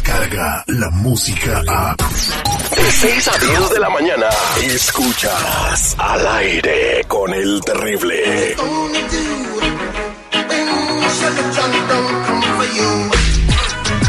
[0.00, 1.94] llega la música a...
[1.96, 4.26] De 6 a 10 de la mañana,
[4.62, 8.56] escuchas al aire con el terrible.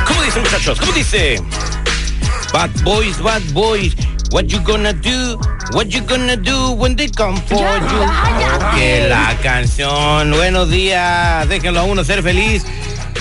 [0.08, 0.80] ¿Cómo dice muchachos?
[0.80, 1.42] ¿Cómo dice?
[2.54, 3.96] Bad boys, bad boys.
[4.32, 5.38] What you gonna do?
[5.74, 8.76] What you gonna do when they come for you?
[8.76, 10.32] Que la canción.
[10.32, 11.48] Buenos días.
[11.50, 12.66] Déjenlo a uno ser feliz.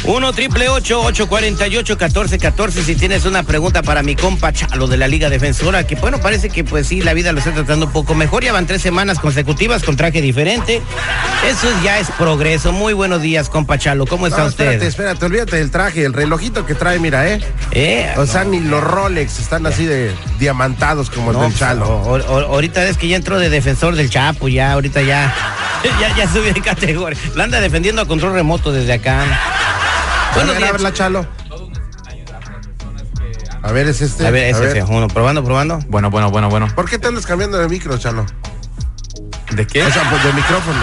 [0.05, 5.31] 1 triple 848 1414 si tienes una pregunta para mi compa Chalo de la Liga
[5.31, 8.43] Defensora, que bueno, parece que pues sí, la vida lo está tratando un poco mejor.
[8.43, 10.83] Ya van tres semanas consecutivas con traje diferente.
[11.49, 12.73] Eso ya es progreso.
[12.73, 14.07] Muy buenos días, compa Chalo.
[14.07, 14.65] ¿Cómo está No, usted?
[14.65, 17.41] espérate, espérate, olvídate del traje, el relojito que trae, mira, ¿eh?
[17.71, 18.13] ¿Eh?
[18.17, 20.11] O sea, ni los Rolex están así de
[20.41, 21.87] diamantados como el del Chalo.
[21.89, 25.33] o- o- ahorita es que ya entró de defensor del Chapo, ya, ahorita ya,
[26.01, 27.19] ya, ya subió de categoría.
[27.37, 29.25] Lo anda defendiendo a control remoto desde acá.
[30.35, 30.83] Buenos a ver, a días.
[30.83, 31.27] la Chalo.
[33.63, 34.27] A ver, es este.
[34.27, 35.79] A ver, ese, ese, uno, probando, probando.
[35.89, 36.69] Bueno, bueno, bueno, bueno.
[36.75, 38.27] ¿Por qué te andas cambiando de micro, Chalo?
[39.53, 39.83] ¿De qué?
[39.85, 40.81] O sea, pues de micrófono.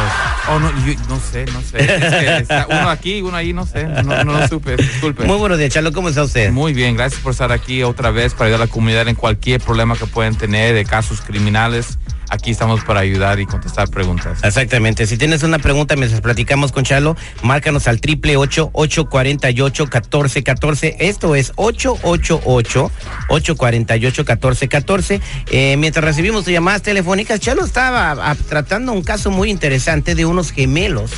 [0.50, 1.80] Oh, no, yo no sé, no sé.
[1.80, 3.84] Es que está uno aquí, uno ahí, no sé.
[3.86, 5.26] No, no, no supe, disculpe.
[5.26, 6.52] Muy buenos días, Chalo, ¿cómo está usted?
[6.52, 9.60] Muy bien, gracias por estar aquí otra vez para ayudar a la comunidad en cualquier
[9.60, 11.98] problema que pueden tener de casos criminales.
[12.32, 14.40] Aquí estamos para ayudar y contestar preguntas.
[14.44, 15.08] Exactamente.
[15.08, 19.62] Si tienes una pregunta mientras platicamos con Chalo, márcanos al triple ocho ocho cuarenta y
[19.62, 20.96] ocho catorce catorce.
[21.00, 22.92] Esto es ocho ocho ocho
[23.30, 25.22] ocho cuarenta y ocho catorce catorce.
[25.52, 30.52] Eh, mientras recibimos tus llamadas telefónicas, Chalo estaba tratando un caso muy interesante de unos
[30.52, 31.12] gemelos.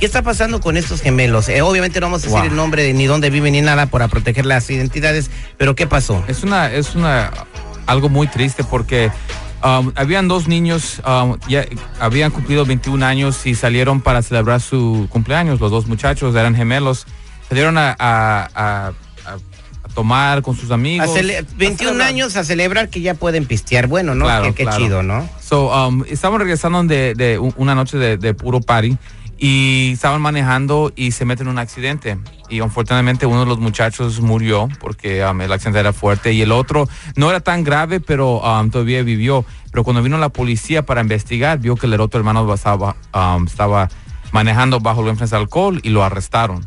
[0.00, 1.48] ¿Qué está pasando con estos gemelos?
[1.48, 2.50] Eh, obviamente no vamos a decir Wow.
[2.50, 6.24] el nombre de ni dónde viven ni nada para proteger las identidades, pero ¿qué pasó?
[6.28, 7.32] Es una, es una,
[7.86, 9.10] algo muy triste porque
[9.64, 11.64] um, habían dos niños, um, ya
[12.00, 15.60] habían cumplido 21 años y salieron para celebrar su cumpleaños.
[15.60, 17.06] Los dos muchachos eran gemelos.
[17.48, 18.92] Salieron a, a- a- a-
[19.84, 21.08] a tomar con sus amigos.
[21.16, 23.86] cele- 21 años a celebrar que ya pueden pistear.
[23.86, 24.24] Bueno, ¿no?
[24.26, 24.78] Claro, qué qué claro.
[24.78, 25.28] chido, ¿no?
[25.40, 28.96] So, um, estaban regresando de, de una noche de, de puro party
[29.38, 32.18] y estaban manejando y se meten en un accidente.
[32.50, 36.50] Y unfortunadamente uno de los muchachos murió porque um, el accidente era fuerte y el
[36.50, 39.44] otro no era tan grave, pero um, todavía vivió.
[39.70, 43.88] Pero cuando vino la policía para investigar, vio que el otro hermano estaba, um, estaba
[44.32, 46.66] manejando bajo la influencia de alcohol y lo arrestaron.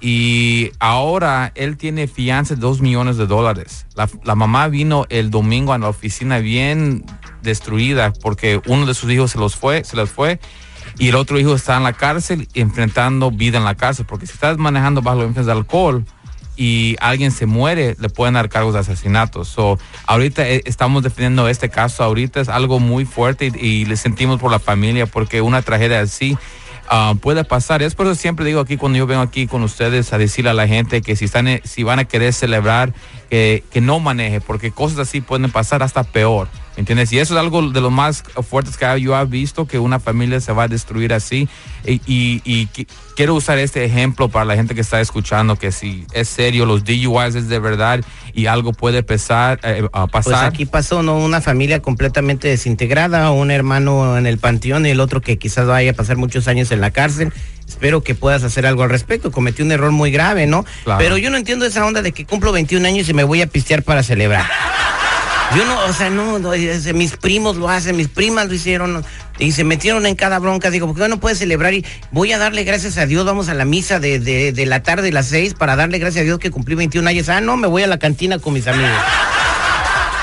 [0.00, 3.86] Y ahora él tiene fianza de dos millones de dólares.
[3.96, 7.04] La, la mamá vino el domingo a la oficina bien
[7.42, 10.38] destruida porque uno de sus hijos se los fue, se les fue
[10.98, 14.32] y el otro hijo está en la cárcel enfrentando vida en la cárcel porque si
[14.32, 16.04] estás manejando bajo la influencia de alcohol
[16.56, 19.44] y alguien se muere, le pueden dar cargos de asesinato.
[19.44, 24.40] So, ahorita eh, estamos defendiendo este caso, ahorita es algo muy fuerte y, le sentimos
[24.40, 26.38] por la familia porque una tragedia así
[26.88, 27.82] ah, puede pasar.
[27.82, 30.54] Es por eso siempre digo aquí cuando yo vengo aquí con ustedes a decirle a
[30.54, 32.92] la gente que si están, eh, si van a querer celebrar,
[33.30, 36.46] que no maneje, porque cosas así pueden pasar hasta peor.
[36.76, 37.12] ¿Me ¿Entiendes?
[37.12, 40.40] Y eso es algo de lo más fuertes que yo he visto, que una familia
[40.40, 41.48] se va a destruir así.
[41.86, 42.86] Y, y- y qui-
[43.16, 46.82] quiero usar este ejemplo para la gente que está escuchando, que si es serio, los
[46.84, 48.00] DUIs es de verdad
[48.32, 50.46] y algo puede pesar, eh, Pues pasar.
[50.46, 51.16] aquí pasó, ¿no?
[51.18, 55.92] Una familia completamente desintegrada, un hermano en el panteón y el otro que quizás vaya
[55.92, 57.32] a pasar muchos años en la cárcel.
[57.68, 59.30] Espero que puedas hacer algo al respecto.
[59.30, 60.64] Cometí un error muy grave, ¿no?
[60.84, 60.98] Claro.
[60.98, 63.46] Pero yo no entiendo esa onda de que cumplo 21 años y me voy a
[63.46, 64.44] pistear para celebrar.
[65.56, 66.50] Yo no, o sea, no, no,
[66.94, 69.04] mis primos lo hacen, mis primas lo hicieron
[69.38, 70.70] y se metieron en cada bronca.
[70.70, 71.74] Digo, ¿por qué no puedes celebrar?
[71.74, 74.82] Y voy a darle gracias a Dios, vamos a la misa de, de, de la
[74.82, 77.28] tarde, las 6, para darle gracias a Dios que cumplí 21 años.
[77.28, 78.90] Ah, no, me voy a la cantina con mis amigos.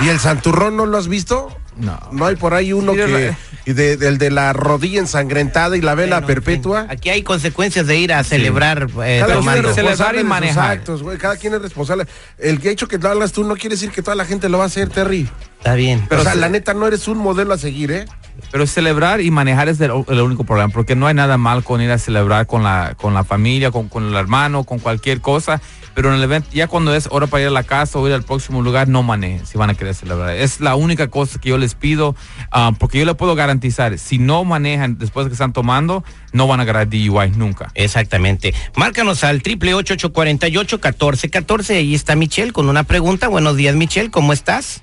[0.01, 1.50] ¿Y el santurrón no lo has visto?
[1.77, 1.97] No.
[2.11, 3.07] No hay por ahí uno Sí, que.
[3.07, 6.85] la- de, del de la rodilla ensangrentada y la vela Bueno, perpetua.
[6.89, 10.71] Aquí hay consecuencias de ir a celebrar eh, Cada quien es y manejar.
[10.71, 11.17] actos, güey.
[11.17, 12.05] Cada quien es responsable.
[12.37, 14.65] El hecho que lo hagas tú no quiere decir que toda la gente lo va
[14.65, 15.29] a hacer, Terry.
[15.59, 16.05] Está bien.
[16.09, 18.05] Pero o sea, se- la neta no eres un modelo a seguir, ¿eh?
[18.51, 21.79] Pero celebrar y manejar es el, el único problema, porque no hay nada mal con
[21.81, 25.61] ir a celebrar con la, con la familia, con, con el hermano, con cualquier cosa,
[25.93, 28.13] pero en el evento, ya cuando es hora para ir a la casa o ir
[28.13, 30.35] al próximo lugar, no manejen si van a querer celebrar.
[30.35, 32.15] Es la única cosa que yo les pido,
[32.51, 36.03] ah, porque yo le puedo garantizar, si no manejan después de que están tomando,
[36.33, 37.71] no van a agarrar DUI nunca.
[37.75, 38.53] Exactamente.
[38.75, 41.75] Márcanos al triple ocho ocho cuarenta y ocho catorce catorce.
[41.75, 43.27] Ahí está Michelle con una pregunta.
[43.27, 44.09] Buenos días, Michelle.
[44.11, 44.81] ¿Cómo estás?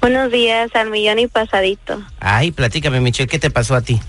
[0.00, 2.02] Buenos días, al millón y pasadito.
[2.18, 4.00] Ay, platícame, Michelle, ¿qué te pasó a ti?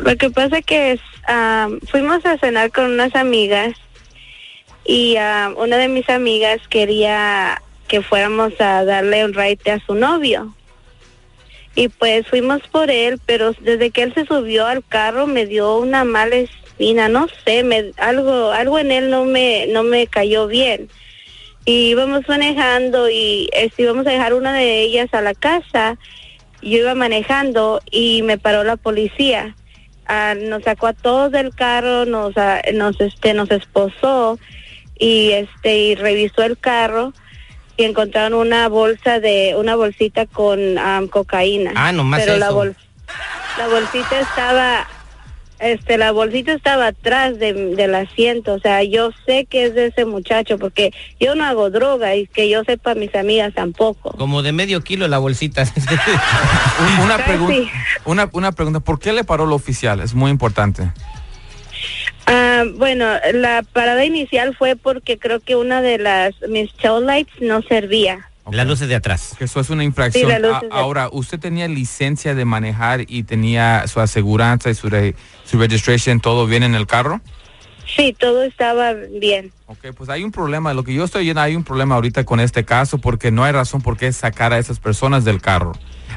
[0.00, 3.74] Lo que pasa que es, am, fuimos a cenar con unas amigas
[4.84, 9.94] y am, una de mis amigas quería que fuéramos a darle un raite a su
[9.94, 10.54] novio.
[11.76, 15.76] Y pues fuimos por él, pero desde que él se subió al carro me dio
[15.76, 20.46] una mala espina, no sé, me, algo algo en él no me no me cayó
[20.46, 20.88] bien.
[21.64, 25.98] y íbamos manejando y este, íbamos a dejar una de ellas a la casa.
[26.62, 29.56] Yo iba manejando y me paró la policía.
[30.06, 34.38] Ah, nos sacó a todos del carro, nos, ah, nos, este, nos esposó
[34.98, 37.12] y este y revisó el carro
[37.76, 41.72] y encontraron una bolsa de una bolsita con am, cocaína.
[41.74, 42.54] Ah, nomás Pero la eso.
[42.54, 42.76] bol-
[43.58, 44.86] la bolsita estaba
[45.60, 49.86] este la bolsita estaba atrás de- del asiento, o sea, yo sé que es de
[49.86, 54.10] ese muchacho porque yo no hago droga y que yo sepa mis amigas tampoco.
[54.18, 55.62] Como de medio kilo la bolsita.
[56.98, 57.70] Un- una, pregunta,
[58.04, 60.00] una, una pregunta, ¿por qué le paró el oficial?
[60.00, 60.90] Es muy importante.
[62.26, 67.32] Ah, bueno, la parada inicial fue porque creo que una de las mis tail lights
[67.40, 68.30] no servía.
[68.50, 69.34] Las luces de atrás.
[69.38, 70.30] Que eso es una infracción.
[70.30, 75.14] Sí, A- ahora, ¿usted tenía licencia de manejar y tenía su aseguranza y su, re-
[75.44, 77.20] su registration, todo bien en el carro?
[77.96, 79.52] Sí, todo estaba bien.
[79.66, 80.72] Ok, pues hay un problema.
[80.74, 83.52] Lo que yo estoy viendo, hay un problema ahorita con este caso porque no hay
[83.52, 85.72] razón por qué sacar a esas personas del carro.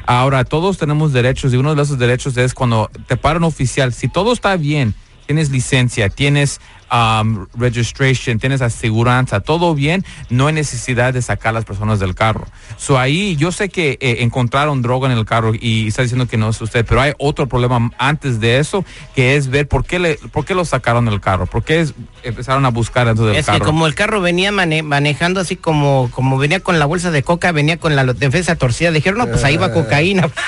[0.06, 3.92] Ahora, todos tenemos derechos y uno de esos derechos es cuando te para un oficial,
[3.92, 4.94] si todo está bien,
[5.28, 6.58] tienes licencia, tienes
[6.92, 12.14] um, registration, tienes aseguranza, todo bien, no hay necesidad de sacar a las personas del
[12.14, 12.46] carro.
[12.76, 16.36] So ahí yo sé que eh, encontraron droga en el carro y está diciendo que
[16.36, 19.98] no es usted, pero hay otro problema antes de eso que es ver por qué,
[19.98, 23.36] le, por qué lo sacaron del carro, por qué es- empezaron a buscar dentro del
[23.36, 23.58] Es carro.
[23.60, 27.22] que como el carro venía mane- manejando así como, como venía con la bolsa de
[27.22, 30.28] coca, venía con la defensa torcida, dijeron, no, pues ahí va cocaína.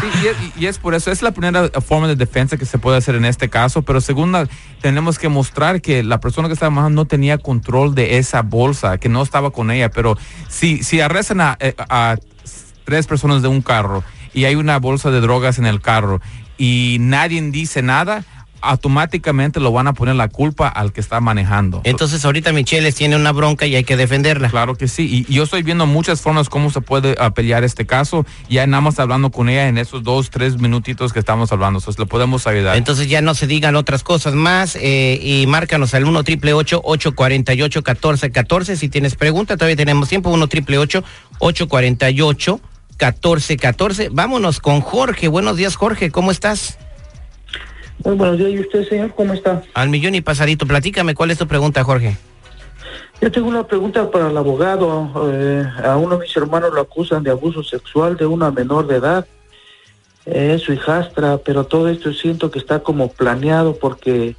[0.00, 2.78] Sí, y, es, y es por eso, es la primera forma de defensa que se
[2.78, 4.46] puede hacer en este caso, pero segunda,
[4.94, 8.98] tenemos que mostrar que la persona que estaba manejando no tenía control de esa bolsa,
[8.98, 10.16] que no estaba con ella, pero
[10.48, 12.16] si, si arrestan a, eh, a
[12.84, 14.04] tres personas de un carro
[14.34, 16.20] y hay una bolsa de drogas en el carro
[16.58, 18.24] y nadie dice nada,
[18.64, 21.80] automáticamente lo van a poner la culpa al que está manejando.
[21.84, 24.50] Entonces ahorita Michelle tiene una bronca y hay que defenderla.
[24.50, 27.86] Claro que sí, y, y yo estoy viendo muchas formas cómo se puede pelear este
[27.86, 28.26] caso.
[28.48, 31.98] Ya nada más hablando con ella en esos dos, tres minutitos que estamos hablando, entonces
[31.98, 32.76] le podemos ayudar.
[32.76, 37.80] Entonces ya no se digan otras cosas más eh, y márcanos al 1 triple 848
[37.80, 42.60] 1414 si tienes pregunta, todavía tenemos tiempo, 1 triple 848
[42.90, 45.28] 1414 Vámonos con Jorge.
[45.28, 46.78] Buenos días, Jorge, ¿cómo estás?
[48.04, 49.14] Muy buenos días, ¿y usted, señor?
[49.14, 49.62] ¿Cómo está?
[49.72, 52.18] Al millón y pasadito, platícame, ¿cuál es tu pregunta, Jorge?
[53.20, 55.10] Yo tengo una pregunta para el abogado.
[55.32, 58.96] Eh, a uno de mis hermanos lo acusan de abuso sexual de una menor de
[58.96, 59.26] edad.
[60.26, 64.36] Es su hijastra, pero todo esto siento que está como planeado porque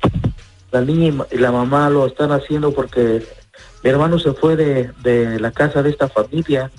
[0.72, 3.26] la niña y la mamá lo están haciendo porque
[3.84, 6.70] mi hermano se fue de, de la casa de esta familia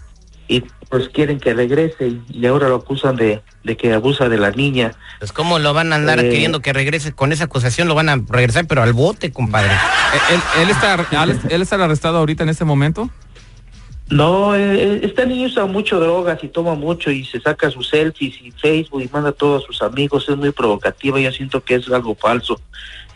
[0.49, 4.51] y pues quieren que regrese y, ahora lo acusan de, de que abusa de la
[4.53, 4.93] niña.
[5.19, 6.31] Pues cómo lo van a andar Eh.
[6.31, 9.73] queriendo que regrese con esa acusación, lo van a regresar, pero al bote, compadre.
[9.73, 10.95] ¿E-, ¿Él, él está,
[11.51, 13.11] él, está arrestado ahorita en este momento?
[14.09, 18.35] No, eh, este niño usa mucho drogas y toma mucho y se saca sus selfies
[18.41, 20.29] y Facebook y manda a todos sus amigos.
[20.29, 21.19] Es muy provocativa.
[21.19, 22.61] Yo siento que es algo falso.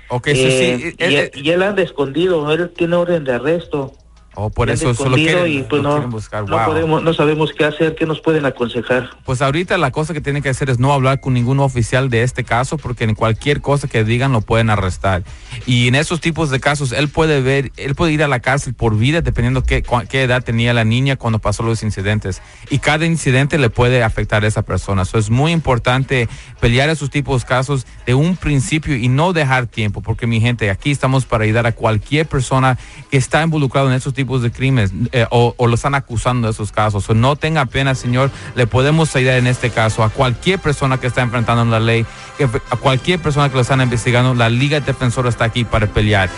[0.08, 2.50] Ok, sí, Eh, y, él- y él anda escondido.
[2.52, 3.92] Él tiene orden de arresto.
[4.34, 6.48] Oh, por eso solo quieren, y pues no, quieren buscar.
[6.48, 6.66] no Wow.
[6.66, 7.94] podemos, no sabemos qué hacer.
[7.94, 9.10] ¿Qué nos pueden aconsejar?
[9.24, 12.22] Pues ahorita la cosa que tiene que hacer es no hablar con ningún oficial de
[12.22, 15.22] este caso porque en cualquier cosa que digan lo pueden arrestar.
[15.66, 18.74] Y en esos tipos de casos él puede ver, él puede ir a la cárcel
[18.74, 22.42] por vida dependiendo qué, qué edad tenía la niña cuando pasó los incidentes.
[22.70, 25.02] Y cada incidente le puede afectar a esa persona.
[25.02, 26.28] Eso es muy importante
[26.60, 30.70] pelear esos tipos de casos de un principio y no dejar tiempo porque mi gente,
[30.70, 32.78] aquí estamos para ayudar a cualquier persona
[33.10, 36.52] que está involucrado en esos tipos de crímenes eh, o, o lo están acusando de
[36.52, 37.04] esos casos.
[37.04, 38.30] So, no tenga pena, señor.
[38.54, 42.06] Le podemos ayudar en este caso a cualquier persona que está enfrentando la ley,
[42.70, 44.34] a cualquier persona que lo están investigando.
[44.34, 46.30] La Liga Defensora está aquí para pelear.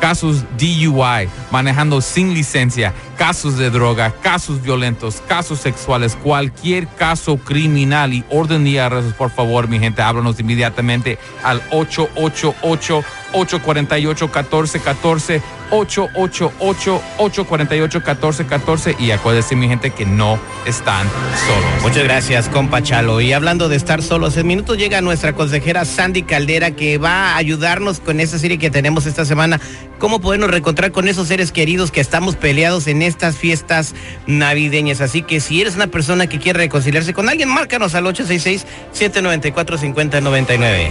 [0.00, 8.12] Casos DUI, manejando sin licencia, casos de droga, casos violentos, casos sexuales, cualquier caso criminal
[8.12, 17.02] y orden de arrestos, por favor, mi gente, háblanos inmediatamente al 888 848 1414 888
[17.18, 21.08] 848 1414 y acuérdense mi gente que no están
[21.46, 21.82] solos.
[21.82, 23.22] Muchas gracias, compa Chalo.
[23.22, 27.36] Y hablando de estar solos, en minutos llega nuestra consejera Sandy Caldera que va a
[27.36, 29.58] ayudarnos con esta serie que tenemos esta semana.
[29.98, 33.94] Cómo podernos reencontrar con esos seres queridos que estamos peleados en estas fiestas
[34.26, 35.00] navideñas.
[35.00, 40.90] Así que si eres una persona que quiere reconciliarse con alguien, márcanos al 866-794-5099.